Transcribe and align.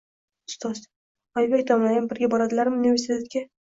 —Ustoz, 0.51 0.79
Oybek 1.41 1.65
domlayam 1.73 2.07
birga 2.15 2.31
boradilarmi 2.35 2.81
universitetga? 2.85 3.45